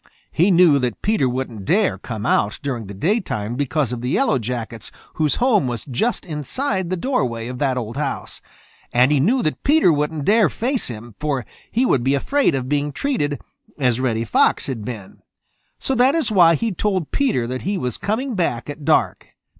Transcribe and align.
He 0.31 0.49
knew 0.49 0.79
that 0.79 1.03
Peter 1.03 1.29
wouldn't 1.29 1.63
dare 1.63 1.99
come 1.99 2.25
out 2.25 2.57
during 2.63 2.87
the 2.87 2.93
daytime 2.95 3.53
because 3.55 3.93
of 3.93 4.01
the 4.01 4.09
Yellow 4.09 4.39
Jackets 4.39 4.91
whose 5.17 5.35
home 5.35 5.67
was 5.67 5.85
just 5.85 6.25
inside 6.25 6.89
the 6.89 6.97
doorway 6.97 7.47
of 7.47 7.59
that 7.59 7.77
old 7.77 7.97
house; 7.97 8.41
and 8.91 9.11
he 9.11 9.19
knew 9.19 9.43
that 9.43 9.61
Peter 9.61 9.93
wouldn't 9.93 10.25
dare 10.25 10.49
face 10.49 10.87
him, 10.87 11.13
for 11.19 11.45
he 11.69 11.85
would 11.85 12.03
be 12.03 12.15
afraid 12.15 12.55
of 12.55 12.67
being 12.67 12.91
treated 12.91 13.39
as 13.77 13.99
Reddy 13.99 14.23
Fox 14.25 14.65
had 14.65 14.83
been. 14.83 15.19
So 15.77 15.93
that 15.93 16.15
is 16.15 16.31
why 16.31 16.55
he 16.55 16.71
told 16.71 17.11
Peter 17.11 17.45
that 17.45 17.61
he 17.61 17.77
was 17.77 17.97
coming 17.99 18.33
back 18.33 18.71
at 18.71 18.83
dark. 18.83 19.27